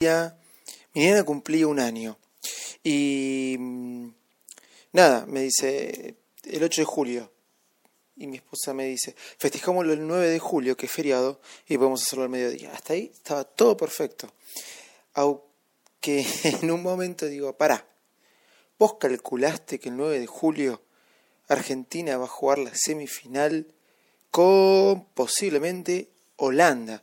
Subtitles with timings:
[0.00, 2.16] Mi nena cumplía un año.
[2.84, 4.08] Y mm,
[4.92, 6.14] nada, me dice
[6.44, 7.32] el 8 de julio.
[8.14, 12.00] Y mi esposa me dice, festejámoslo el 9 de julio, que es feriado, y podemos
[12.00, 12.70] hacerlo al mediodía.
[12.72, 14.32] Hasta ahí estaba todo perfecto.
[15.14, 17.84] Aunque en un momento digo, pará,
[18.78, 20.80] vos calculaste que el 9 de julio
[21.48, 23.66] Argentina va a jugar la semifinal
[24.30, 27.02] con posiblemente Holanda.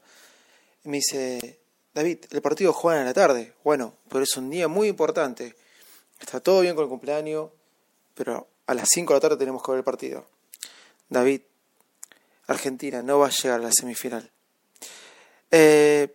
[0.85, 1.59] Y me dice,
[1.95, 3.53] David, el partido juega en la tarde.
[3.63, 5.55] Bueno, pero es un día muy importante.
[6.19, 7.49] Está todo bien con el cumpleaños,
[8.13, 10.25] pero a las 5 de la tarde tenemos que ver el partido.
[11.07, 11.41] David,
[12.47, 14.29] Argentina no va a llegar a la semifinal.
[15.51, 16.13] Eh,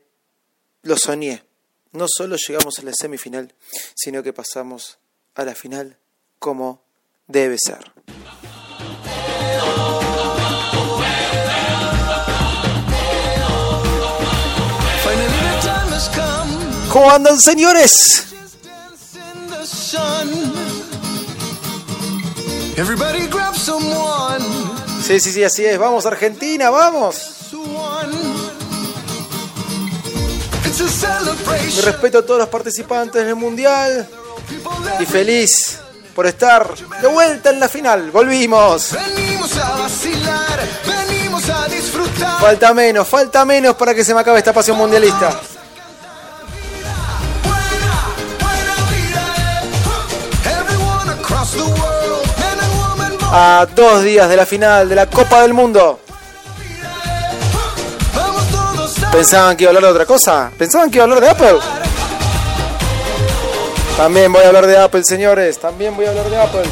[0.83, 1.45] lo soñé.
[1.93, 3.55] No solo llegamos a la semifinal,
[3.95, 4.99] sino que pasamos
[5.35, 5.97] a la final
[6.39, 6.83] como
[7.27, 7.91] debe ser.
[16.91, 18.25] ¿Cómo andan, señores?
[25.07, 25.79] Sí, sí, sí, así es.
[25.79, 27.37] Vamos, Argentina, vamos.
[31.75, 34.09] Mi respeto a todos los participantes del Mundial
[34.99, 35.79] y feliz
[36.15, 38.11] por estar de vuelta en la final.
[38.11, 38.93] Volvimos.
[38.93, 42.41] Venimos a vacilar, venimos a disfrutar.
[42.41, 45.41] Falta menos, falta menos para que se me acabe esta pasión mundialista.
[53.33, 56.01] A dos días de la final de la Copa del Mundo.
[59.11, 60.51] ¿Pensaban que iba a hablar de otra cosa?
[60.59, 61.59] ¿Pensaban que iba a hablar de Apple?
[63.97, 65.59] También voy a hablar de Apple, señores.
[65.59, 66.71] También voy a hablar de Apple.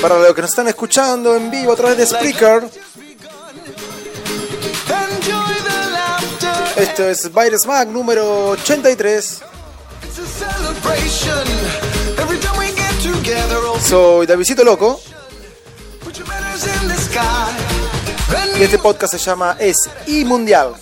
[0.00, 2.68] Para los que nos están escuchando en vivo a través de Spreaker,
[6.82, 9.42] esto es Virus Mag número 83.
[10.02, 11.46] It's a celebration.
[12.18, 15.00] Every time we get together, oh, Soy Davidcito Loco
[18.58, 19.76] y este podcast se llama Es
[20.06, 20.74] y Mundial.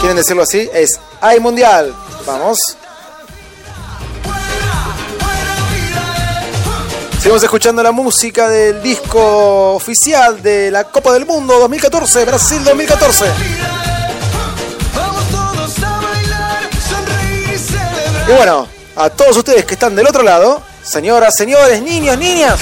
[0.00, 0.68] ¿Quieren decirlo así?
[0.72, 1.94] Es Ay Mundial.
[2.26, 2.58] Vamos.
[7.18, 13.73] Seguimos escuchando la música del disco oficial de la Copa del Mundo 2014, Brasil 2014.
[18.26, 22.58] Y bueno, a todos ustedes que están del otro lado, señoras, señores, niños, niñas,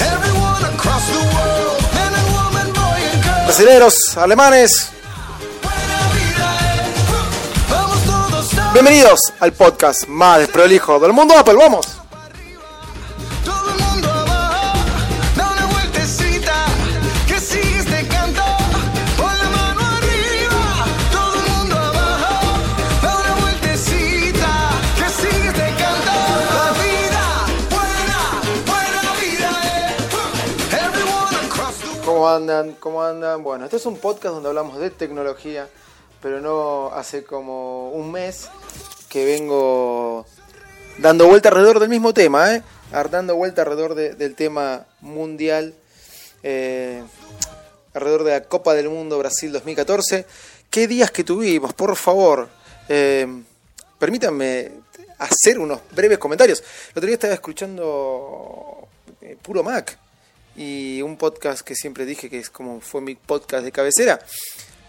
[3.45, 4.89] brasileros, alemanes,
[8.73, 11.55] bienvenidos al podcast más desprolijo del mundo Apple.
[11.55, 12.02] Vamos.
[32.33, 32.73] Andan?
[32.73, 33.43] ¿Cómo andan?
[33.43, 35.67] Bueno, este es un podcast donde hablamos de tecnología,
[36.21, 38.49] pero no hace como un mes
[39.09, 40.25] que vengo
[40.97, 42.63] dando vuelta alrededor del mismo tema, ¿eh?
[43.09, 45.73] Dando vuelta alrededor de- del tema mundial,
[46.43, 47.03] eh,
[47.93, 50.25] alrededor de la Copa del Mundo Brasil 2014.
[50.69, 51.73] ¿Qué días que tuvimos?
[51.73, 52.49] Por favor,
[52.89, 53.27] eh,
[53.97, 54.71] permítanme
[55.19, 56.59] hacer unos breves comentarios.
[56.59, 58.87] El otro día estaba escuchando
[59.21, 59.97] eh, Puro Mac
[60.55, 64.19] y un podcast que siempre dije que es como fue mi podcast de cabecera,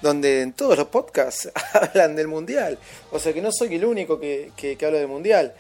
[0.02, 2.78] donde en todos los podcasts hablan del mundial.
[3.11, 5.55] O sea que no soy el único que, que, habla del mundial.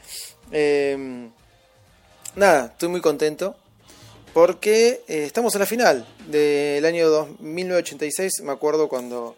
[0.52, 1.28] Eh,
[2.36, 3.56] nada, estoy muy contento
[4.34, 8.42] porque eh, estamos en la final del año 2- 1986.
[8.42, 9.36] Me acuerdo cuando,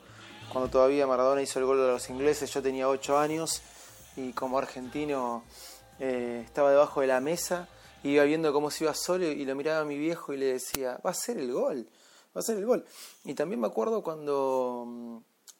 [0.50, 3.62] cuando todavía Maradona hizo el gol de los ingleses, yo tenía 8 años
[4.16, 5.44] y como argentino
[6.00, 7.68] eh, estaba debajo de la mesa,
[8.08, 11.10] iba viendo cómo se iba solo y lo miraba mi viejo y le decía, va
[11.10, 11.88] a ser el gol,
[12.36, 12.84] va a ser el gol.
[13.24, 15.16] Y también me acuerdo cuando mm,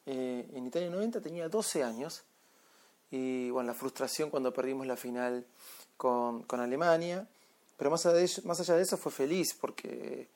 [0.06, 2.24] eh, en Italia 90 tenía 12 años
[3.10, 5.46] y bueno, la frustración cuando perdimos la final
[5.96, 7.28] con, con Alemania,
[7.76, 10.28] pero más allá, de, más allá de eso fue feliz porque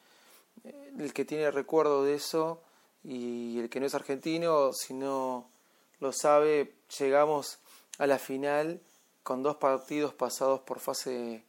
[0.65, 2.63] eh, el que tiene recuerdo de eso
[3.03, 5.49] y el que no es argentino, si no
[6.01, 7.59] lo sabe, llegamos
[7.99, 8.81] a la final
[9.23, 11.45] con dos partidos pasados por fase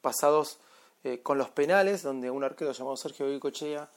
[0.00, 0.58] pasados
[1.04, 3.88] eh, con los penales, donde un arquero llamado Sergio Goicochea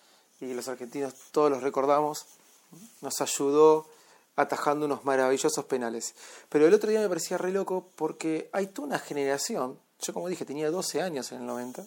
[0.42, 2.26] y los argentinos todos los recordamos,
[3.02, 3.88] nos ayudó
[4.36, 6.16] atajando unos maravillosos penales.
[6.50, 10.30] Pero el otro día me parecía re loco porque hay toda una generación, yo como
[10.30, 11.86] dije tenía 12 años en el 90,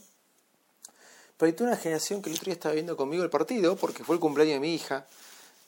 [1.36, 4.04] pero hay toda una generación que el otro día estaba viendo conmigo el partido porque
[4.04, 5.06] fue el cumpleaños de mi hija,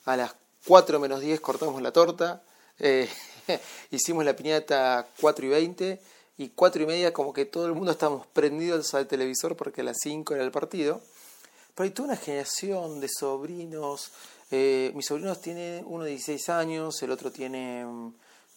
[0.05, 0.35] a las
[0.67, 2.43] 4 menos 10 cortamos la torta,
[2.79, 3.09] eh,
[3.91, 6.01] hicimos la piñata 4 y 20
[6.37, 9.85] y 4 y media como que todo el mundo estábamos prendidos al televisor porque a
[9.85, 11.01] las 5 era el partido.
[11.73, 14.11] Pero hay toda una generación de sobrinos,
[14.51, 17.85] eh, mis sobrinos tienen uno de 16 años, el otro tiene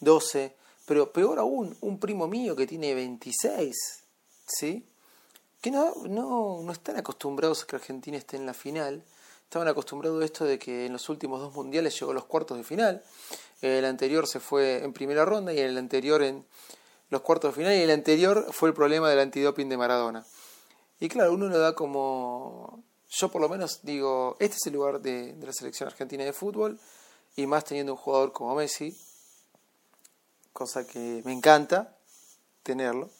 [0.01, 3.75] 12, mm, pero peor aún, un primo mío que tiene 26,
[4.47, 4.87] ¿sí?
[5.61, 9.03] Que no, no, no están acostumbrados a que Argentina esté en la final,
[9.43, 12.57] estaban acostumbrados a esto de que en los últimos dos mundiales llegó a los cuartos
[12.57, 13.03] de final,
[13.61, 16.45] el anterior se fue en primera ronda y el anterior en
[17.11, 20.25] los cuartos de final y el anterior fue el problema del antidoping de Maradona.
[21.01, 25.01] Y claro, uno lo da como yo por lo menos digo, este es el lugar
[25.01, 26.79] de, la selección argentina de fútbol
[27.37, 28.97] y más teniendo un jugador como Messi,
[30.53, 31.97] cosa que me encanta
[32.63, 33.11] tenerlo,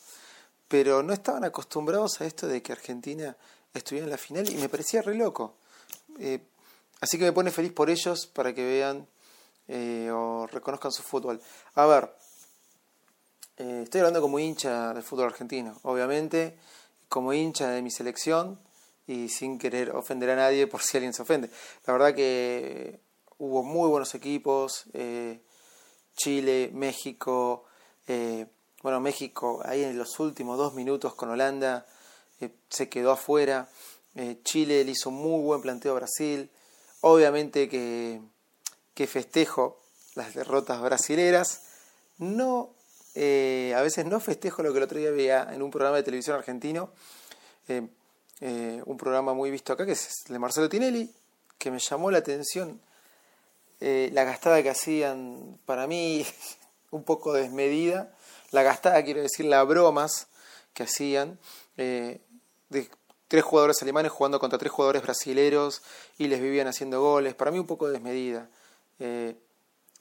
[0.67, 3.37] pero no estaban acostumbrados a esto de que Argentina
[3.73, 5.55] estuviera en la final y me parecía re loco.
[6.19, 6.41] Eh,
[7.01, 9.07] así que me pone feliz por ellos para que vean
[9.69, 11.41] eh, o reconozcan su fútbol.
[11.75, 12.13] A ver,
[13.59, 16.57] eh, estoy hablando como hincha del fútbol argentino, obviamente,
[17.09, 18.59] como hincha de mi selección
[19.07, 21.51] y sin querer ofender a nadie por si alguien se ofende.
[21.85, 23.01] La verdad que
[23.39, 25.41] hubo muy buenos equipos, eh,
[26.17, 27.65] Chile, México,
[28.07, 28.47] eh,
[28.83, 31.85] bueno, México ahí en los últimos dos minutos con Holanda
[32.69, 33.69] se quedó afuera,
[34.45, 36.49] Chile le hizo muy buen planteo a Brasil,
[37.01, 38.21] obviamente que,
[38.95, 39.81] que festejo
[40.15, 41.63] las derrotas brasileras,
[42.19, 42.71] no,
[43.19, 46.37] a veces no festejo lo que el otro día veía en un programa de televisión
[46.37, 46.93] argentino,
[48.41, 51.11] eh, un programa muy visto acá, que es el de Marcelo Tinelli,
[51.59, 52.81] que me llamó la atención
[53.81, 56.25] eh, la gastada que hacían, para mí,
[56.91, 58.15] un poco desmedida,
[58.53, 60.29] la gastada, quiero decir, las bromas
[60.73, 61.39] que hacían,
[61.77, 62.21] eh,
[62.69, 62.89] de
[63.27, 65.83] tres jugadores alemanes jugando contra tres jugadores brasileros
[66.17, 68.49] y les vivían haciendo goles, para mí un poco desmedida.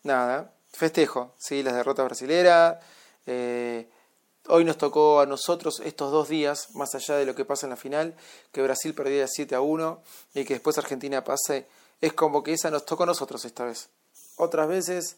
[0.04, 2.78] nada, festejo, sí, las derrotas brasileras,
[3.28, 7.72] Hoy nos tocó a nosotros estos dos días, más allá de lo que pasa en
[7.72, 8.16] la final,
[8.54, 10.02] que Brasil perdiera 7 a 1
[10.36, 11.68] y que después Argentina pase.
[12.00, 13.90] Es como que esa nos tocó a nosotros esta vez.
[14.38, 15.18] Otras veces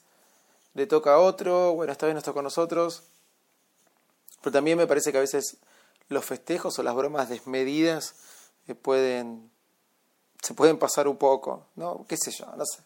[0.74, 3.04] le toca a otro, bueno, esta vez nos tocó a nosotros.
[4.42, 5.58] Pero también me parece que a veces
[6.08, 8.16] los festejos o las bromas desmedidas
[8.68, 9.52] eh, pueden
[10.42, 12.06] se pueden pasar un poco, ¿no?
[12.08, 12.46] ¿Qué sé yo?
[12.56, 12.82] No sé.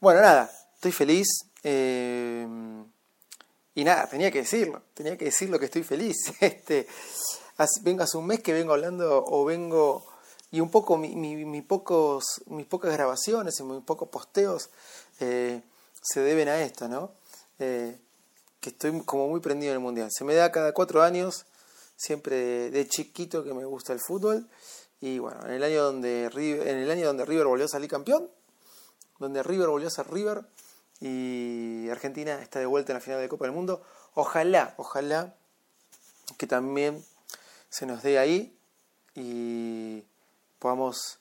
[0.00, 1.26] Bueno, nada, estoy feliz.
[1.64, 2.46] Eh,
[3.74, 6.16] y nada, tenía que decirlo, tenía que decirlo que estoy feliz.
[6.40, 6.86] Este,
[7.82, 10.04] vengo hace un mes que vengo hablando o vengo
[10.50, 14.70] y un poco mi, pocos, mis pocas grabaciones y mis pocos posteos
[15.18, 15.60] eh,
[16.00, 17.12] se deben a esto, ¿no?
[17.58, 17.98] Eh,
[18.60, 20.10] que estoy como muy prendido en el mundial.
[20.12, 21.44] Se me da cada cuatro años,
[21.96, 24.48] siempre de, chiquito que me gusta el fútbol.
[25.00, 28.30] Y bueno, en el año donde en el año donde River volvió a salir campeón,
[29.18, 30.44] donde River volvió a ser River,
[31.06, 33.82] y Argentina está de vuelta en la final de Copa del Mundo.
[34.14, 35.34] Ojalá, ojalá
[36.38, 37.04] que también
[37.68, 38.56] se nos dé ahí
[39.14, 40.02] y
[40.58, 41.18] podamos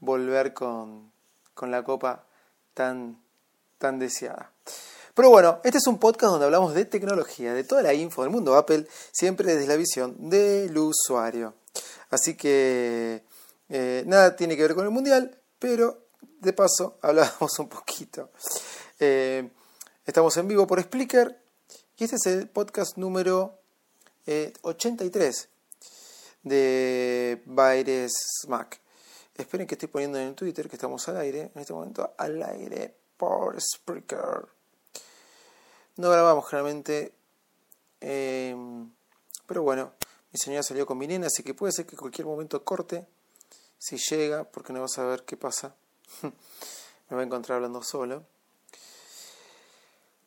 [0.00, 1.12] volver con,
[1.52, 2.24] con la Copa
[2.72, 3.20] tan,
[3.76, 4.52] tan deseada.
[5.12, 8.30] Pero bueno, este es un podcast donde hablamos de tecnología, de toda la info del
[8.30, 11.52] mundo Apple, siempre desde la visión del usuario.
[12.08, 13.22] Así que
[13.68, 16.06] eh, nada tiene que ver con el Mundial, pero
[16.40, 18.30] de paso hablábamos un poquito.
[18.98, 19.50] Eh,
[20.06, 21.38] estamos en vivo por Splicker
[21.98, 23.58] y este es el podcast número
[24.62, 25.48] 83 eh,
[26.42, 28.14] de Baires
[28.48, 28.80] Mac.
[29.34, 32.94] Esperen que estoy poniendo en Twitter que estamos al aire, en este momento al aire
[33.18, 34.48] por Spreaker.
[35.96, 37.12] No grabamos generalmente,
[38.00, 38.90] em,
[39.46, 39.92] pero bueno,
[40.32, 43.06] mi señora salió con mi nena, así que puede ser que en cualquier momento corte,
[43.78, 45.74] si llega, porque no vas a ver qué pasa.
[46.22, 48.24] Me va a encontrar hablando solo.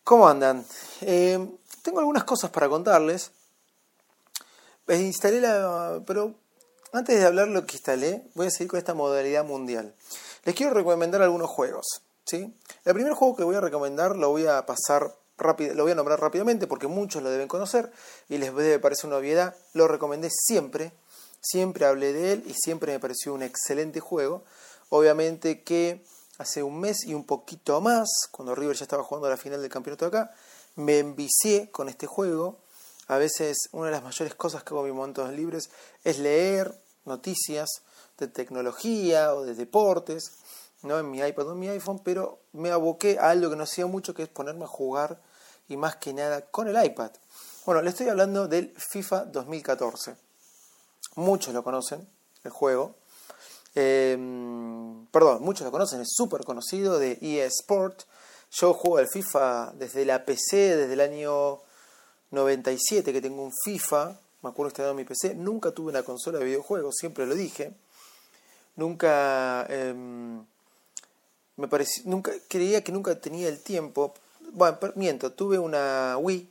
[0.03, 0.65] ¿Cómo andan?
[1.01, 1.47] Eh,
[1.81, 3.31] tengo algunas cosas para contarles.
[4.87, 6.01] Instalé la.
[6.05, 6.33] Pero
[6.93, 9.93] antes de hablar lo que instalé, voy a seguir con esta modalidad mundial.
[10.45, 11.85] Les quiero recomendar algunos juegos.
[12.25, 12.53] ¿sí?
[12.85, 15.95] El primer juego que voy a recomendar lo voy a pasar rápido, lo voy a
[15.95, 17.91] nombrar rápidamente porque muchos lo deben conocer
[18.27, 19.55] y les debe parecer una obviedad.
[19.73, 20.91] Lo recomendé siempre
[21.41, 24.43] Siempre hablé de él y siempre me pareció un excelente juego.
[24.89, 26.03] Obviamente que
[26.39, 29.69] hace un mes y un poquito más, cuando River ya estaba jugando la final del
[29.69, 30.31] campeonato acá,
[30.75, 32.57] me envicié con este juego.
[33.07, 35.69] A veces una de las mayores cosas que hago en mis momentos libres
[36.03, 36.73] es leer
[37.05, 37.83] noticias
[38.17, 40.31] de tecnología o de deportes,
[40.81, 43.63] no en mi iPad o en mi iPhone, pero me aboqué a algo que no
[43.63, 45.21] hacía mucho, que es ponerme a jugar
[45.67, 47.11] y más que nada con el iPad.
[47.65, 50.15] Bueno, le estoy hablando del FIFA 2014.
[51.15, 52.07] Muchos lo conocen,
[52.45, 52.95] el juego.
[53.75, 54.17] Eh,
[55.11, 58.03] perdón, muchos lo conocen, es súper conocido de EA Sport.
[58.51, 61.59] Yo juego al FIFA desde la PC, desde el año
[62.31, 64.17] 97 que tengo un FIFA.
[64.41, 65.35] Me acuerdo que estaba en mi PC.
[65.35, 67.73] Nunca tuve una consola de videojuegos, siempre lo dije.
[68.75, 69.93] Nunca eh,
[71.55, 74.13] me pareció, nunca creía que nunca tenía el tiempo.
[74.53, 76.49] Bueno, miento, tuve una Wii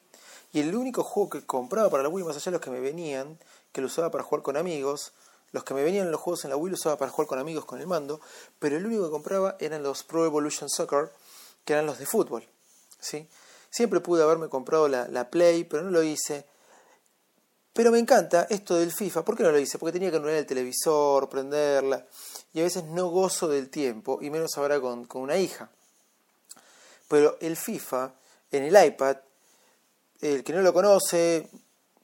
[0.52, 2.80] y el único juego que compraba para la Wii, más allá de los que me
[2.80, 3.38] venían,
[3.72, 5.12] que lo usaba para jugar con amigos,
[5.52, 7.38] los que me venían en los juegos en la Wii lo usaba para jugar con
[7.38, 8.20] amigos con el mando,
[8.58, 11.10] pero el único que compraba eran los Pro Evolution Soccer,
[11.64, 12.46] que eran los de fútbol.
[13.00, 13.28] ¿sí?
[13.70, 16.46] Siempre pude haberme comprado la, la Play, pero no lo hice.
[17.72, 19.24] Pero me encanta esto del FIFA.
[19.24, 19.78] ¿Por qué no lo hice?
[19.78, 22.06] Porque tenía que anular el televisor, prenderla.
[22.52, 25.70] Y a veces no gozo del tiempo, y menos ahora con, con una hija.
[27.08, 28.12] Pero el FIFA
[28.50, 29.16] en el iPad,
[30.20, 31.48] el que no lo conoce,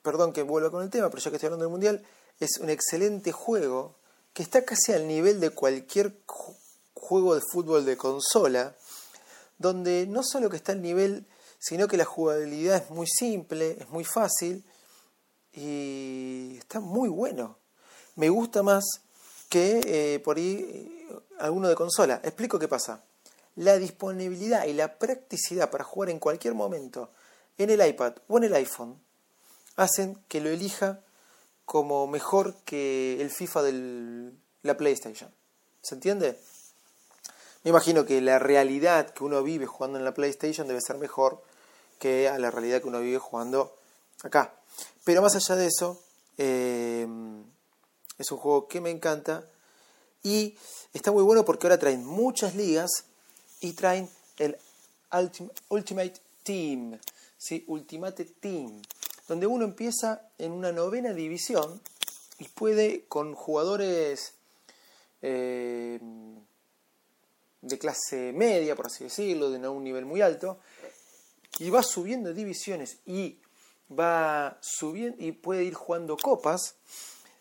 [0.03, 2.05] perdón que vuelva con el tema, pero ya que estoy hablando del Mundial,
[2.41, 3.95] es un excelente juego
[4.33, 6.17] que está casi al nivel de cualquier
[6.95, 8.75] juego de fútbol de consola,
[9.59, 11.27] donde no solo que está al nivel,
[11.59, 14.65] sino que la jugabilidad es muy simple, es muy fácil
[15.53, 17.57] y está muy bueno.
[18.17, 18.85] Me gusta más
[19.49, 22.21] que eh, por ahí eh, alguno de consola.
[22.25, 23.03] Explico qué pasa.
[23.57, 27.11] La disponibilidad y la practicidad para jugar en cualquier momento
[27.57, 29.01] en el iPad o en el iPhone
[29.77, 31.01] hacen que lo elija
[31.65, 35.31] como mejor que el FIFA de la PlayStation.
[35.83, 36.39] ¿Se entiende?
[37.63, 41.43] Me imagino que la realidad que uno vive jugando en la PlayStation debe ser mejor
[41.99, 43.75] que a la realidad que uno vive jugando
[44.23, 44.55] acá.
[45.05, 46.03] Pero más allá de eso,
[46.37, 47.07] eh,
[48.19, 49.45] es un juego que me encanta
[50.23, 50.57] y
[50.93, 52.91] está muy bueno porque ahora traen muchas ligas
[53.61, 54.57] y traen el
[55.69, 56.99] Ultimate Team,
[57.39, 57.65] ¿sí?
[57.67, 58.83] Ultimate Team,
[59.29, 61.81] donde uno empieza en una novena división
[62.39, 64.35] y puede con jugadores
[65.23, 65.99] eh,
[67.63, 70.59] de clase media, por así decirlo, de un nivel muy alto,
[71.59, 73.39] y va subiendo divisiones y
[73.91, 76.75] va subiendo y puede ir jugando copas,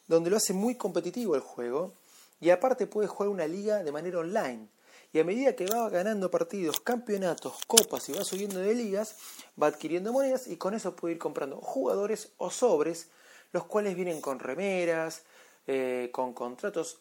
[0.08, 1.94] donde lo hace muy competitivo el juego,
[2.40, 4.68] y aparte puede jugar una liga de manera online.
[5.14, 9.16] Y a medida que va ganando partidos, campeonatos, copas y va subiendo de ligas,
[9.62, 13.10] va adquiriendo monedas y con eso puede ir comprando jugadores o sobres,
[13.52, 15.22] los cuales vienen con remeras,
[15.68, 16.98] eh, con contratos.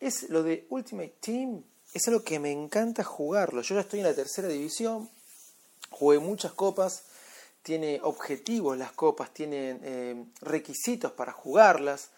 [0.00, 3.60] Es lo de Ultimate Team, es algo que me encanta jugarlo.
[3.60, 5.10] Yo ya estoy en la tercera división,
[5.90, 7.04] jugué muchas copas,
[7.62, 12.08] tiene objetivos las copas, tienen eh, requisitos para jugarlas.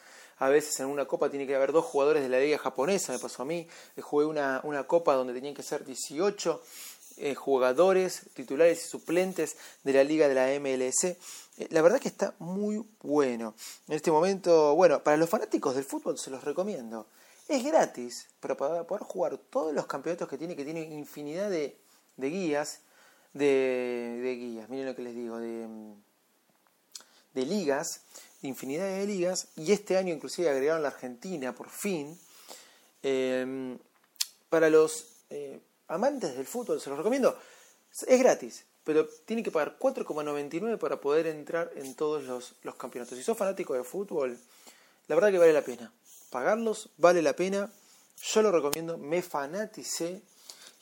[0.40, 3.18] A veces en una copa tiene que haber dos jugadores de la liga japonesa, me
[3.18, 3.68] pasó a mí.
[3.96, 6.62] Eh, jugué una, una copa donde tenían que ser 18
[7.18, 11.04] eh, jugadores titulares y suplentes de la liga de la MLS.
[11.04, 11.18] Eh,
[11.68, 13.54] la verdad que está muy bueno.
[13.88, 17.06] En este momento, bueno, para los fanáticos del fútbol se los recomiendo.
[17.46, 21.76] Es gratis, pero para poder jugar todos los campeonatos que tiene, que tiene infinidad de,
[22.16, 22.80] de guías,
[23.34, 25.68] de, de, guías, miren lo que les digo, de,
[27.34, 28.00] de ligas,
[28.42, 32.18] infinidad de ligas y este año inclusive agregaron la Argentina por fin.
[33.02, 33.76] Eh,
[34.48, 37.38] para los eh, amantes del fútbol se los recomiendo.
[38.06, 43.16] Es gratis, pero tiene que pagar 4,99 para poder entrar en todos los, los campeonatos.
[43.16, 44.38] Si sos fanático de fútbol,
[45.08, 45.92] la verdad que vale la pena.
[46.30, 47.70] Pagarlos vale la pena.
[48.22, 50.20] Yo lo recomiendo, me fanaticé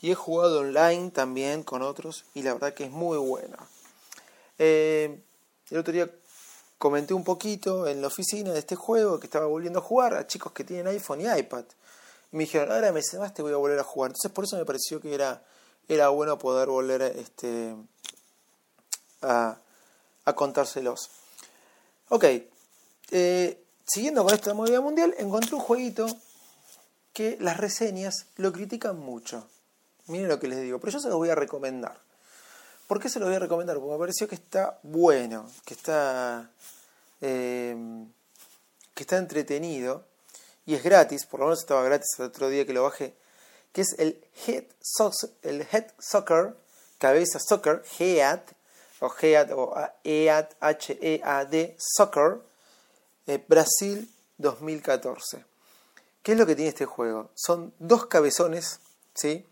[0.00, 3.56] y he jugado online también con otros y la verdad que es muy bueno.
[4.58, 5.18] Eh,
[5.70, 6.10] el otro día
[6.78, 10.26] comenté un poquito en la oficina de este juego que estaba volviendo a jugar a
[10.26, 11.64] chicos que tienen iPhone y iPad.
[12.32, 14.10] Y me dijeron, ahora me más te voy a volver a jugar.
[14.10, 15.42] Entonces por eso me pareció que era,
[15.88, 17.74] era bueno poder volver este,
[19.22, 19.58] a,
[20.24, 21.10] a contárselos.
[22.10, 22.24] Ok,
[23.10, 26.06] eh, siguiendo con esta movida mundial, encontré un jueguito
[27.12, 29.46] que las reseñas lo critican mucho.
[30.06, 32.00] Miren lo que les digo, pero yo se los voy a recomendar.
[32.88, 33.76] ¿Por qué se los voy a recomendar?
[33.76, 36.50] Porque me pareció que está bueno, que está,
[37.20, 37.76] eh,
[38.94, 40.04] que está entretenido
[40.64, 43.14] y es gratis, por lo menos estaba gratis el otro día que lo bajé,
[43.72, 44.64] que es el Head,
[45.98, 46.56] Soccer,
[46.96, 48.40] cabeza soccer, Head,
[49.00, 52.40] o Head, o EAD, H-E-A-D, Soccer,
[53.26, 55.44] eh, Brasil 2014.
[56.22, 57.30] ¿Qué es lo que tiene este juego?
[57.34, 58.80] Son dos cabezones,
[59.14, 59.46] ¿sí?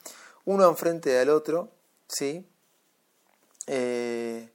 [0.46, 1.68] Uno enfrente del otro,
[2.08, 2.46] ¿sí?
[3.66, 4.48] Eh,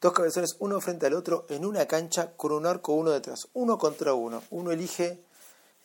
[0.00, 3.78] dos cabezones, uno frente al otro, en una cancha con un arco uno detrás, uno
[3.78, 4.42] contra uno.
[4.50, 5.20] Uno elige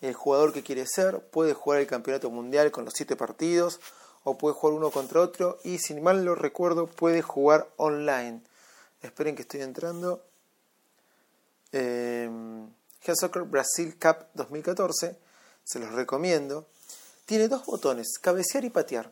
[0.02, 3.80] el jugador que quiere ser, puede jugar el campeonato mundial con los siete partidos,
[4.24, 8.42] o puede jugar uno contra otro, y si mal lo recuerdo, puede jugar online.
[9.02, 10.24] Esperen que estoy entrando.
[11.72, 12.30] Eh,
[13.06, 15.16] Head Soccer Brasil Cup 2014,
[15.64, 16.68] se los recomiendo.
[17.26, 19.12] Tiene dos botones, cabecear y patear.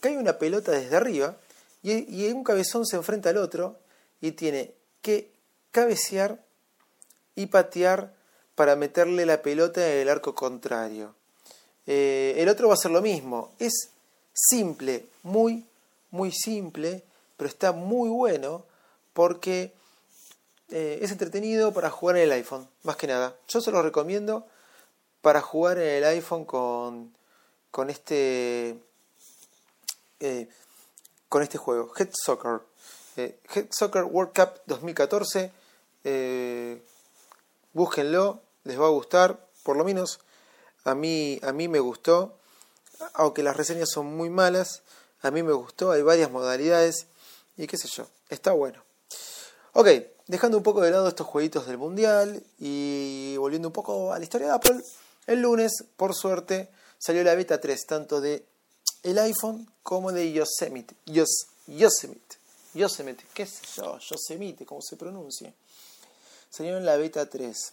[0.00, 1.36] Cae una pelota desde arriba
[1.82, 3.78] y, un cabezón se enfrenta al otro
[4.20, 5.30] y tiene que
[5.72, 6.44] cabecear
[7.34, 8.14] y patear
[8.54, 11.14] para meterle la pelota en el arco contrario.
[11.86, 13.52] Eh, el otro va a hacer lo mismo.
[13.58, 13.90] Es
[14.32, 15.64] simple, muy,
[16.10, 17.02] muy simple,
[17.36, 18.64] pero está muy bueno
[19.12, 19.72] porque
[20.70, 23.34] eh, es entretenido para jugar en el iPhone, más que nada.
[23.48, 24.46] Yo se lo recomiendo
[25.20, 27.12] para jugar en el iPhone con,
[27.70, 28.76] con este
[30.20, 30.48] eh,
[31.32, 32.60] con este juego, Head Soccer.
[33.16, 35.50] Eh, Head Soccer World Cup 2014.
[36.04, 36.82] Eh,
[37.72, 39.48] búsquenlo, les va a gustar.
[39.62, 40.20] Por lo menos
[40.84, 42.36] a mí, a mí me gustó.
[43.14, 44.82] Aunque las reseñas son muy malas,
[45.22, 45.90] a mí me gustó.
[45.90, 47.06] Hay varias modalidades
[47.56, 48.84] y qué sé yo, está bueno.
[49.72, 49.88] Ok,
[50.26, 54.24] dejando un poco de lado estos jueguitos del mundial y volviendo un poco a la
[54.24, 54.84] historia de Apple,
[55.26, 58.44] el lunes, por suerte, salió la beta 3, tanto de
[59.02, 60.94] el iPhone como de Yosemite.
[61.06, 63.24] Yos, Yosemite.
[63.34, 65.52] Qué sé yo, Yosemite, como se pronuncia.
[66.50, 67.72] Salió en la beta 3.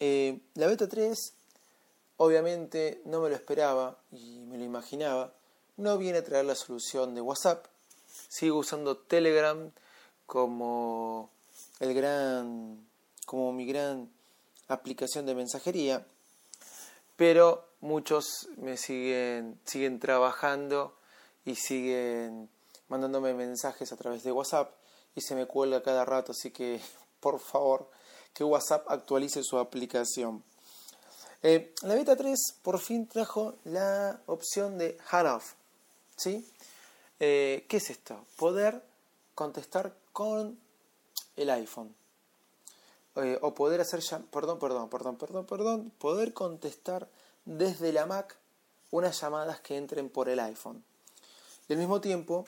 [0.00, 1.32] Eh, la beta 3,
[2.18, 5.32] obviamente, no me lo esperaba y me lo imaginaba.
[5.76, 7.66] No viene a traer la solución de WhatsApp.
[8.28, 9.70] Sigo usando Telegram
[10.26, 11.30] como
[11.80, 12.86] el gran,
[13.26, 14.10] como mi gran
[14.68, 16.06] aplicación de mensajería.
[17.16, 20.96] Pero muchos me siguen, siguen trabajando
[21.44, 22.48] y siguen
[22.88, 24.72] mandándome mensajes a través de WhatsApp
[25.14, 26.80] y se me cuelga cada rato, así que
[27.20, 27.90] por favor
[28.32, 30.44] que WhatsApp actualice su aplicación.
[31.42, 35.54] Eh, la beta 3 por fin trajo la opción de Handoff.
[36.16, 36.48] ¿sí?
[37.20, 38.24] Eh, ¿Qué es esto?
[38.36, 38.82] Poder
[39.34, 40.58] contestar con
[41.36, 41.94] el iPhone.
[43.16, 47.08] Eh, o poder hacer, perdón, perdón, perdón, perdón, perdón, poder contestar
[47.48, 48.36] desde la Mac
[48.90, 50.84] unas llamadas que entren por el iPhone.
[51.66, 52.46] Y al mismo tiempo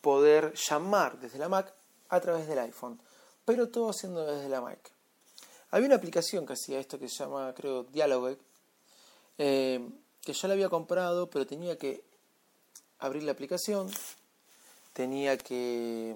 [0.00, 1.72] poder llamar desde la Mac
[2.08, 2.98] a través del iPhone,
[3.44, 4.90] pero todo haciendo desde la Mac.
[5.70, 8.38] Había una aplicación que hacía esto que se llama, creo, Dialogue,
[9.38, 9.86] eh,
[10.22, 12.02] que yo la había comprado, pero tenía que
[12.98, 13.90] abrir la aplicación,
[14.92, 16.14] tenía que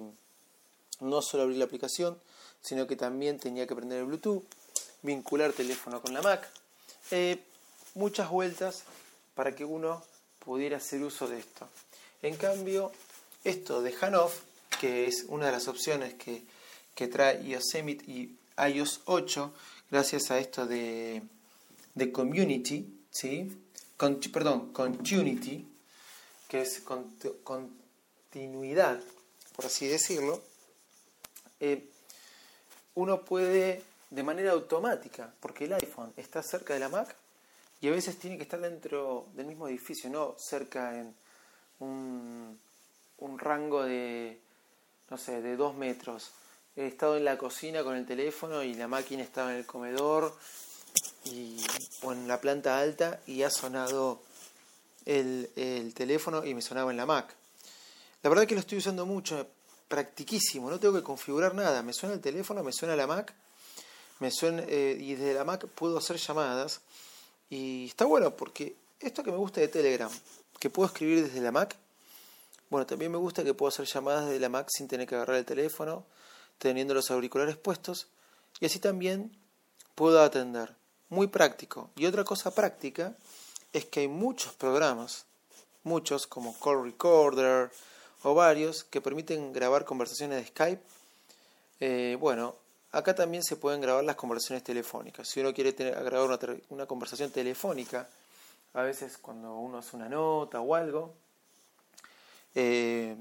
[0.99, 2.19] no solo abrir la aplicación,
[2.61, 4.43] sino que también tenía que prender el Bluetooth,
[5.03, 6.47] vincular teléfono con la Mac.
[7.11, 7.43] Eh,
[7.97, 8.83] muchas vueltas
[9.35, 10.03] para que uno
[10.39, 11.67] pudiera hacer uso de esto.
[12.21, 12.91] En cambio,
[13.43, 14.39] esto de Hanoff,
[14.79, 16.45] que es una de las opciones que,
[17.07, 19.53] trae Yosemite y iOS 8,
[19.91, 21.21] gracias a esto de,
[21.93, 23.51] de Community, ¿sí?
[24.31, 25.67] Perdón, Continuity,
[26.47, 26.81] que es
[27.43, 28.99] continuidad,
[29.55, 30.41] por así decirlo,
[31.59, 31.89] eh,
[32.95, 37.15] uno puede de manera automática, porque el iPhone está cerca de la Mac,
[37.81, 41.13] y a veces tiene que estar dentro del mismo edificio, no cerca en
[41.79, 42.59] un,
[43.19, 44.39] un rango de,
[45.09, 46.31] no sé, de dos metros.
[46.75, 50.35] He estado en la cocina con el teléfono y la máquina estaba en el comedor
[51.25, 51.57] y,
[52.03, 54.21] o en la planta alta y ha sonado
[55.05, 57.35] el, el teléfono y me sonaba en la Mac.
[58.23, 59.47] La verdad que lo estoy usando mucho,
[59.87, 61.83] practiquísimo, no tengo que configurar nada.
[61.83, 63.33] Me suena el teléfono, me suena la Mac,
[64.19, 66.81] me suena, eh, y desde la Mac puedo hacer llamadas
[67.49, 70.11] y está bueno porque esto que me gusta de Telegram,
[70.59, 71.75] que puedo escribir desde la Mac,
[72.69, 75.37] bueno, también me gusta que puedo hacer llamadas desde la Mac sin tener que agarrar
[75.37, 76.05] el teléfono,
[76.57, 78.07] teniendo los auriculares puestos,
[78.59, 79.31] y así también
[79.95, 80.75] puedo atender.
[81.09, 81.89] Muy práctico.
[81.95, 83.15] Y otra cosa práctica
[83.71, 85.25] es que hay muchos programas,
[85.83, 87.71] muchos como Call Recorder
[88.23, 90.83] o varios, que permiten grabar conversaciones de Skype.
[91.79, 92.55] Eh, bueno,
[92.91, 95.27] Acá también se pueden grabar las conversaciones telefónicas.
[95.27, 98.07] Si uno quiere grabar una, conversación telefónica,
[98.73, 101.13] a veces cuando uno hace una nota o algo,
[102.55, 103.15] eh,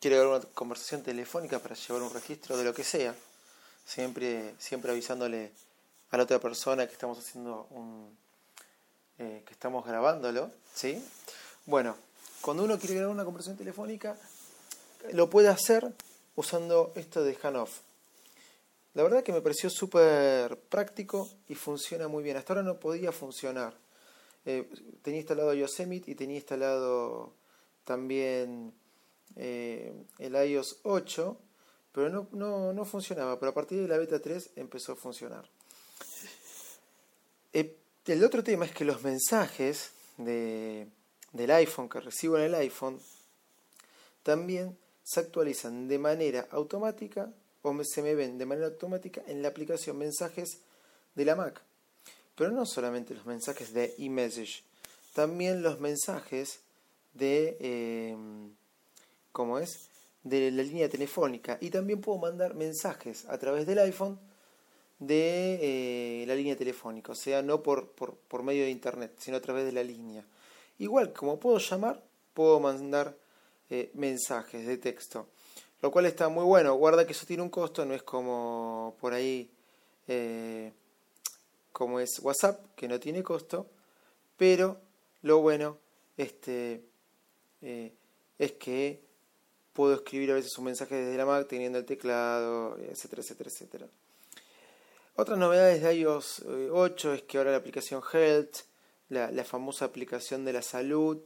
[0.00, 3.14] quiere grabar una conversación telefónica para llevar un registro de lo que sea,
[3.84, 5.52] siempre, siempre avisándole
[6.10, 8.16] a la otra persona que estamos haciendo un,
[9.18, 11.04] eh, que estamos grabándolo, ¿sí?
[11.66, 11.94] Bueno,
[12.40, 14.16] cuando uno quiere grabar una conversación telefónica,
[15.12, 15.92] lo puede hacer
[16.36, 17.80] usando esto de Hanoff
[18.94, 22.36] La verdad que me pareció súper práctico y funciona muy bien.
[22.36, 23.76] Hasta ahora no podía funcionar.
[24.44, 24.68] Eh,
[25.02, 27.34] tenía instalado Yosemite y tenía instalado
[27.84, 28.72] también
[29.36, 31.38] eh, el iOS 8,
[31.92, 33.38] pero no, no, no, funcionaba.
[33.38, 35.48] Pero a partir de la beta 3 empezó a funcionar.
[37.52, 37.76] Eh,
[38.06, 40.88] el otro tema es que los mensajes de,
[41.32, 43.00] del iPhone que recibo en el iPhone
[44.24, 49.48] también se actualizan de manera automática o se me ven de manera automática en la
[49.48, 50.58] aplicación mensajes
[51.14, 51.60] de la Mac.
[52.34, 54.64] Pero no solamente los mensajes de eMessage,
[55.14, 56.60] también los mensajes
[57.14, 58.16] de, eh,
[59.32, 59.88] ¿cómo es?
[60.22, 61.58] De la línea telefónica.
[61.60, 64.18] Y también puedo mandar mensajes a través del iPhone
[64.98, 65.58] de
[66.22, 69.40] eh, la línea telefónica, o sea, no por, por, por medio de internet, sino a
[69.40, 70.22] través de la línea.
[70.78, 72.02] Igual, como puedo llamar,
[72.34, 73.16] puedo mandar
[73.70, 75.28] eh, mensajes de texto.
[75.82, 76.74] Lo cual está muy bueno.
[76.74, 79.50] Guarda que eso tiene un costo, no es como por ahí,
[80.08, 80.72] eh,
[81.72, 83.66] como es WhatsApp, que no tiene costo.
[84.36, 84.78] Pero
[85.22, 85.78] lo bueno
[86.16, 86.84] este,
[87.62, 87.92] eh,
[88.38, 89.00] es que
[89.72, 93.86] puedo escribir a veces un mensaje desde la Mac teniendo el teclado, etcétera, etcétera, etcétera.
[95.16, 98.56] Otras novedades de iOS 8 es que ahora la aplicación Health,
[99.08, 101.18] la, la famosa aplicación de la salud,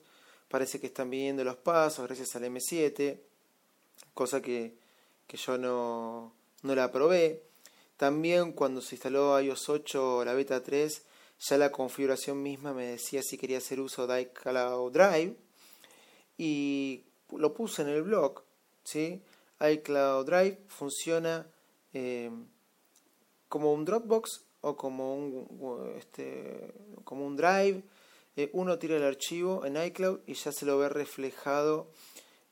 [0.49, 3.19] parece que están viniendo los pasos gracias al M7
[4.15, 4.75] cosa que,
[5.27, 7.43] que yo no, no la probé.
[7.97, 11.03] También cuando se instaló iOS 8 la beta 3,
[11.39, 15.37] ya la configuración misma me decía si quería hacer uso de iCloud Drive
[16.39, 18.43] y lo puse en el blog.
[18.83, 19.23] ¿sí?
[19.61, 21.47] iCloud Drive funciona
[21.93, 22.31] eh,
[23.49, 26.73] como un Dropbox o como un, este,
[27.05, 27.83] como un Drive.
[28.37, 31.89] Eh, uno tira el archivo en iCloud y ya se lo ve reflejado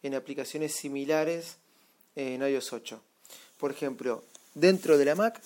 [0.02, 1.56] en aplicaciones similares
[2.16, 3.00] en iOS 8.
[3.56, 5.40] Por ejemplo, dentro de la Mac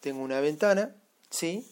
[0.00, 0.94] tengo una ventana,
[1.30, 1.66] ¿sí?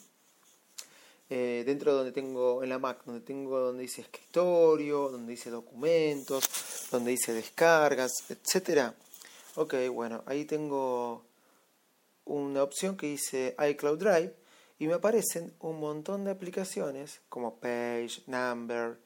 [1.28, 6.48] Eh, dentro donde tengo en la Mac, donde tengo donde dice escritorio, donde dice documentos,
[6.90, 8.94] donde dice descargas, etcétera.
[9.56, 11.24] Ok, bueno, ahí tengo
[12.26, 14.34] una opción que dice iCloud Drive
[14.78, 18.98] y me aparecen un montón de aplicaciones como Page, Number,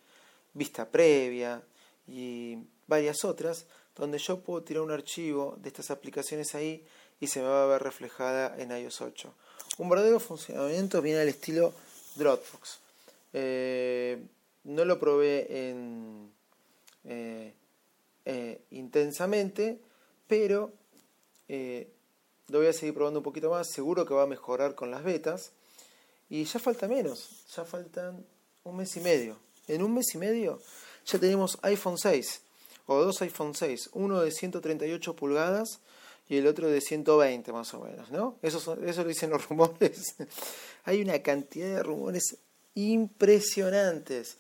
[0.52, 1.62] Vista Previa
[2.06, 2.58] y
[2.90, 3.64] varias otras,
[3.96, 6.84] donde yo puedo tirar un archivo de estas aplicaciones ahí
[7.20, 9.32] y se me va a ver reflejada en iOS 8.
[9.78, 11.72] Un verdadero funcionamiento viene al estilo
[12.16, 12.80] Dropbox.
[13.32, 14.20] Eh,
[14.64, 16.30] no lo probé en,
[17.04, 17.54] eh,
[18.24, 19.78] eh, intensamente,
[20.26, 20.72] pero
[21.48, 23.68] lo voy a seguir probando un poquito más.
[23.70, 25.52] Seguro que va a mejorar con las betas.
[26.28, 28.24] Y ya falta menos, ya faltan
[28.64, 29.38] un mes y medio.
[29.66, 30.60] En un mes y medio
[31.06, 32.42] ya tenemos iPhone 6
[32.92, 35.78] o dos iPhone 6, uno de 138 pulgadas
[36.28, 38.36] y el otro de 120 más o menos, ¿no?
[38.42, 40.16] Eso, eso lo dicen los rumores.
[40.82, 42.38] Hay una cantidad de rumores
[42.74, 44.38] impresionantes.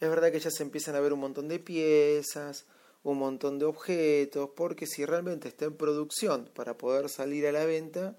[0.00, 2.64] Es verdad que ya se empiezan a ver un montón de piezas,
[3.04, 7.64] un montón de objetos, porque si realmente está en producción para poder salir a la
[7.64, 8.16] venta,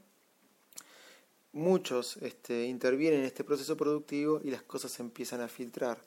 [1.51, 6.01] muchos este, intervienen en este proceso productivo y las cosas se empiezan a filtrar.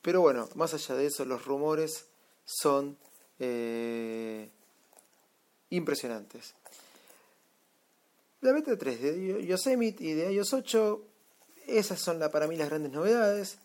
[0.00, 2.09] Pero bueno, más allá de eso, los rumores
[2.50, 2.96] son
[3.38, 4.48] eh,
[5.70, 6.54] impresionantes.
[8.40, 11.02] La beta 3 de Yosemite y de iOS 8,
[11.66, 13.58] esas son la, para mí las grandes novedades.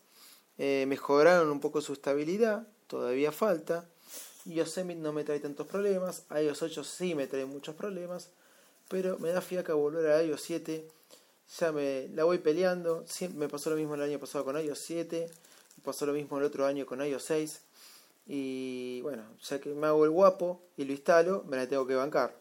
[0.58, 3.88] Eh, mejoraron un poco su estabilidad, todavía falta.
[4.44, 8.28] Yosemite no me trae tantos problemas, iOS 8 sí me trae muchos problemas,
[8.88, 10.88] pero me da fiaca volver a iOS 7.
[11.58, 15.30] Ya me la voy peleando, me pasó lo mismo el año pasado con iOS 7,
[15.76, 17.60] me pasó lo mismo el otro año con iOS 6.
[18.26, 21.94] Y bueno, ya que me hago el guapo y lo instalo, me la tengo que
[21.94, 22.36] bancar.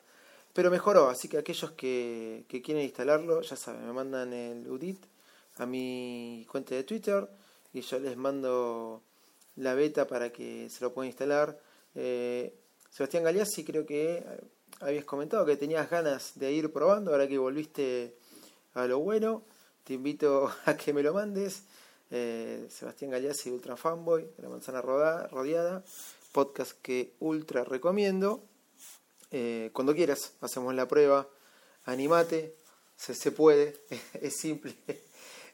[0.53, 5.05] Pero mejoró, así que aquellos que, que quieren instalarlo, ya saben, me mandan el UDIT
[5.57, 7.27] a mi cuenta de Twitter
[7.73, 9.01] y yo les mando
[9.57, 11.59] la beta para que se lo puedan instalar.
[11.93, 12.53] Eh,
[12.89, 14.25] Sebastián Galeazzi, creo que
[14.79, 18.15] habías comentado que tenías ganas de ir probando, ahora que volviste
[18.73, 19.43] a lo bueno,
[19.83, 21.63] te invito a que me lo mandes.
[22.11, 25.83] Eh, Sebastián Galeazzi, Ultra Fanboy, de la manzana rodeada,
[26.31, 28.43] podcast que ultra recomiendo.
[29.31, 31.27] Eh, cuando quieras, hacemos la prueba,
[31.85, 32.55] animate,
[32.95, 33.77] se, se puede,
[34.21, 34.75] es simple.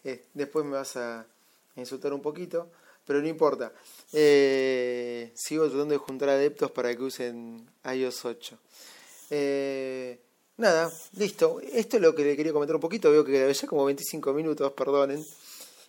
[0.03, 1.27] Eh, después me vas a
[1.75, 2.71] insultar un poquito,
[3.05, 3.71] pero no importa.
[4.09, 8.57] sigo tratando de juntar adeptos para que usen iOS 8.
[10.57, 11.59] nada, listo.
[11.61, 13.11] Esto es lo que le quería comentar un poquito.
[13.11, 15.23] Veo que ya como 25 minutos, perdonen.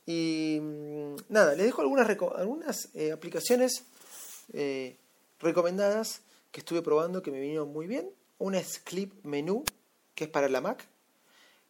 [0.06, 3.84] Y mm, nada, les dejo algunas, algunas eh, aplicaciones
[4.52, 4.96] eh,
[5.40, 8.10] recomendadas que estuve probando que me vinieron muy bien.
[8.38, 9.64] Una es Clip Menu,
[10.14, 10.86] que es para la Mac,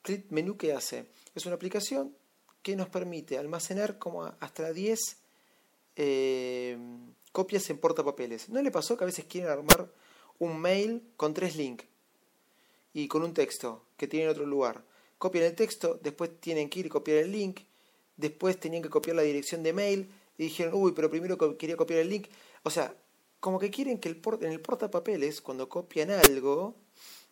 [0.02, 1.06] Clip Menú, ¿qué hace?
[1.34, 2.14] Es una aplicación
[2.62, 4.98] que nos permite almacenar como hasta 10
[5.94, 6.76] eh,
[7.30, 8.48] copias en portapapeles.
[8.48, 9.88] ¿No le pasó que a veces quieren armar
[10.40, 11.84] un mail con tres links
[12.92, 14.82] y con un texto que tiene en otro lugar?
[15.18, 17.60] Copian el texto, después tienen que ir y copiar el link,
[18.16, 22.00] después tenían que copiar la dirección de mail y dijeron, uy, pero primero quería copiar
[22.00, 22.28] el link.
[22.62, 22.94] O sea,
[23.40, 26.76] como que quieren que el en el portapapeles, cuando copian algo,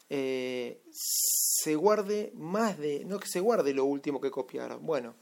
[0.08, 4.84] eh, se guarde más de, no que se guarde lo último que copiaron.
[4.84, 5.14] Bueno,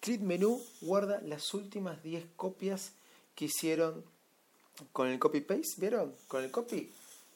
[0.00, 2.92] Clip Menú guarda las últimas 10 copias
[3.34, 4.04] que hicieron
[4.92, 6.14] con el copy paste, ¿vieron?
[6.28, 6.92] Con el copy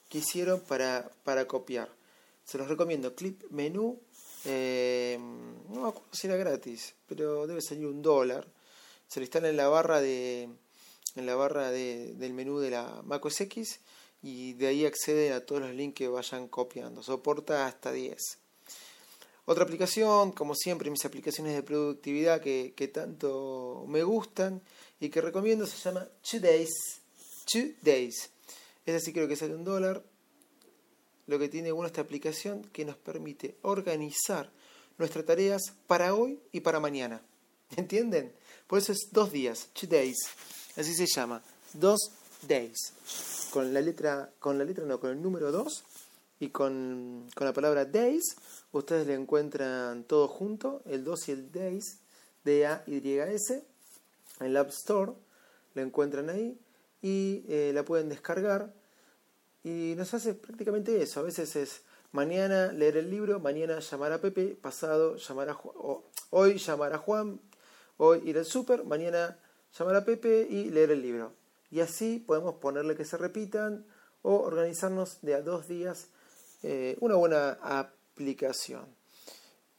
[0.09, 1.91] que hicieron para, para copiar.
[2.45, 4.01] Se los recomiendo, Clip Menú,
[4.45, 5.19] eh,
[5.69, 8.47] no me acuerdo si era gratis, pero debe salir un dólar.
[9.09, 10.49] Se lo instala en la barra de
[11.15, 13.81] en la barra de, del menú de la macOS X
[14.23, 17.03] y de ahí accede a todos los links que vayan copiando.
[17.03, 18.17] Soporta hasta 10.
[19.45, 24.63] Otra aplicación, como siempre, mis aplicaciones de productividad que, que tanto me gustan
[25.01, 26.71] y que recomiendo se llama Two Days.
[27.51, 28.31] Two Days.
[28.87, 30.05] Es así creo que sale un dólar.
[31.27, 34.51] Lo que tiene bueno esta aplicación que nos permite organizar
[34.99, 37.23] nuestras tareas para hoy y para mañana.
[37.77, 38.33] ¿Entienden?
[38.67, 40.17] Por eso es dos días, two days.
[40.77, 41.43] Así se llama,
[41.75, 42.13] dos
[42.47, 42.93] days.
[43.51, 45.85] Con la letra, con la letra no, con el número 2
[46.41, 48.37] y con, con la palabra days,
[48.73, 51.99] ustedes le encuentran todo junto, el 2 y el days,
[52.45, 53.65] D-A-Y-S,
[54.41, 55.13] en el App Store,
[55.75, 56.59] la encuentran ahí
[57.01, 58.73] y eh, la pueden descargar.
[59.65, 61.21] Y nos hace prácticamente eso.
[61.21, 66.01] A veces es mañana leer el libro, mañana llamar a Pepe, pasado llamar a Juan,
[66.31, 67.41] hoy llamar a Juan,
[67.97, 69.39] hoy ir al súper, mañana
[69.79, 71.33] llamar a Pepe y leer el libro.
[71.71, 73.87] Y así podemos ponerle que se repitan
[74.23, 76.09] o organizarnos de a dos días
[76.63, 78.87] eh, una buena aplicación.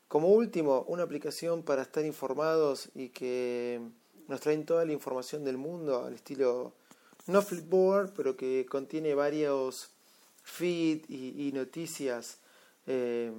[0.07, 3.81] Como último, una aplicación para estar informados y que
[4.27, 6.73] nos traen toda la información del mundo al estilo
[7.27, 9.89] no Flipboard, pero que contiene varios
[10.43, 12.37] feed y, noticias
[12.85, 13.31] eh,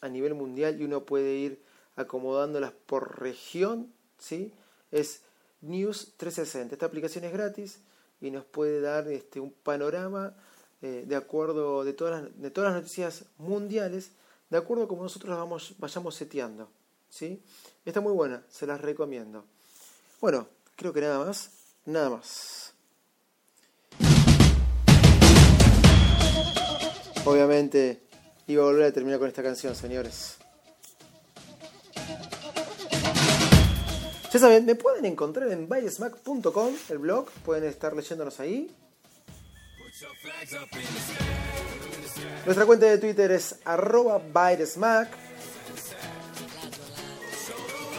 [0.00, 1.62] a nivel mundial y uno puede ir
[1.96, 4.52] acomodándolas por región, ¿sí?
[4.90, 5.22] Es
[5.62, 6.74] News 360.
[6.74, 7.80] Esta aplicación es gratis
[8.20, 10.34] y nos puede dar este, un panorama
[10.82, 14.12] eh, de acuerdo de todas, las, de todas las noticias mundiales,
[14.50, 16.68] de acuerdo a como nosotros las vamos, vayamos seteando.
[17.08, 17.42] ¿sí?
[17.84, 19.44] Está muy buena, se las recomiendo.
[20.20, 21.50] Bueno, creo que nada más,
[21.84, 22.55] nada más.
[27.26, 28.02] Obviamente
[28.46, 30.36] iba a volver a terminar con esta canción, señores.
[34.32, 38.70] Ya saben, me pueden encontrar en byresmack.com, el blog, pueden estar leyéndonos ahí.
[42.44, 44.22] Nuestra cuenta de Twitter es arroba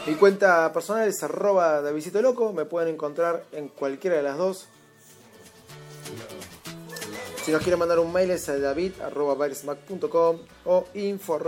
[0.08, 4.70] Mi cuenta personal es arroba Davidito Loco, me pueden encontrar en cualquiera de las dos.
[7.48, 8.92] Si nos quieren mandar un mail es a david
[10.66, 11.40] o info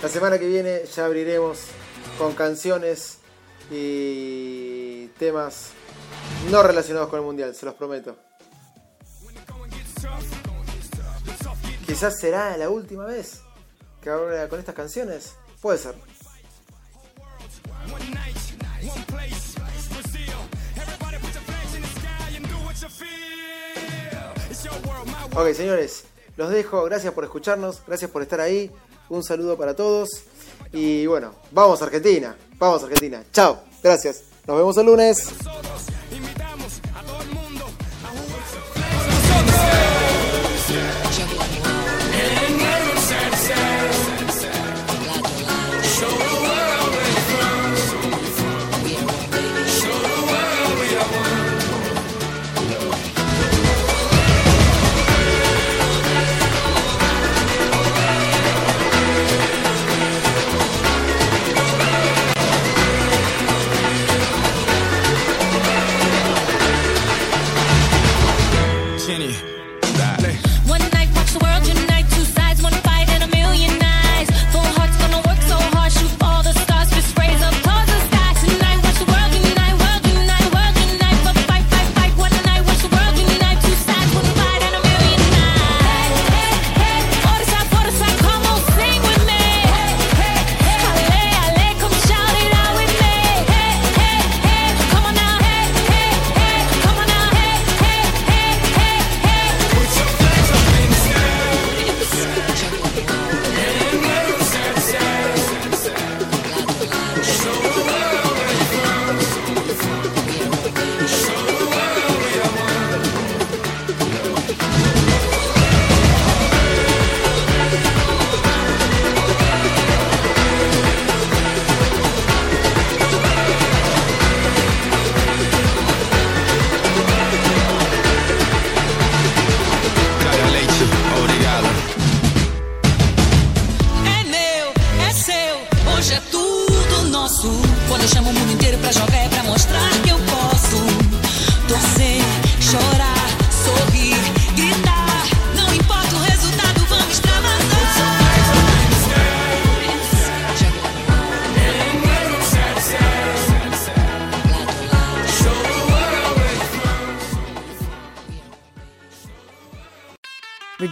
[0.00, 1.58] la semana que viene ya abriremos
[2.16, 3.18] con canciones
[3.72, 5.70] y temas
[6.52, 8.16] no relacionados con el mundial, se los prometo.
[11.84, 13.40] Quizás será la última vez
[14.00, 15.34] que abra con estas canciones.
[15.60, 15.96] Puede ser.
[25.36, 26.04] Ok, señores,
[26.36, 26.84] los dejo.
[26.84, 28.70] Gracias por escucharnos, gracias por estar ahí.
[29.08, 30.08] Un saludo para todos.
[30.72, 32.36] Y bueno, vamos Argentina.
[32.56, 33.24] Vamos Argentina.
[33.32, 33.58] Chao.
[33.82, 34.22] Gracias.
[34.46, 35.28] Nos vemos el lunes.